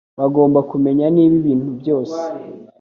[0.19, 2.17] bagomba kumenya niba ibintu byose